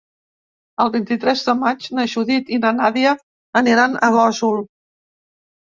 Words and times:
El 0.85 0.89
vint-i-tres 0.95 1.43
de 1.49 1.55
maig 1.59 1.85
na 1.99 2.07
Judit 2.15 2.49
i 2.59 2.59
na 2.65 2.73
Nàdia 2.81 3.15
aniran 3.63 3.99
a 4.11 4.15
Gósol. 4.21 4.63